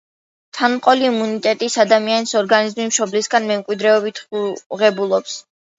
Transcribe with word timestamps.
თანდაყოლილ 0.59 1.05
იმუნიტეტს 1.09 1.77
ადამიანის 1.85 2.35
ორგანიზმი 2.41 2.91
მშობლებისგან 2.91 3.49
მემკვიდრეობით 3.53 4.27
ღებულობს. 4.83 5.43